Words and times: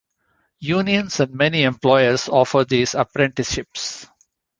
Unions 0.65 1.19
and 1.19 1.31
many 1.31 1.61
employers 1.61 2.27
offer 2.27 2.65
these 2.65 2.95
apprenticeships. 2.95 4.07